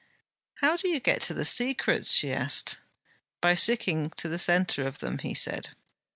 [0.61, 2.79] 'How do you get to the secrets?' she asked.
[3.39, 5.75] 'By sticking to the centre of them,' he said.